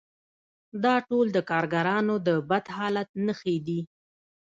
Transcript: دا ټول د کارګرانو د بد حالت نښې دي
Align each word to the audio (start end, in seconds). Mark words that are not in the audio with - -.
دا 0.83 0.95
ټول 1.09 1.25
د 1.35 1.37
کارګرانو 1.49 2.15
د 2.27 2.29
بد 2.49 2.65
حالت 2.77 3.09
نښې 3.25 3.57
دي 3.67 3.79